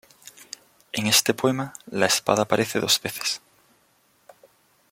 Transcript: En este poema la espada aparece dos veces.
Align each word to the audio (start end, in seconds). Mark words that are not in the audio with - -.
En 0.93 1.05
este 1.05 1.35
poema 1.35 1.73
la 1.85 2.07
espada 2.07 2.41
aparece 2.41 2.79
dos 2.79 2.99
veces. 2.99 3.39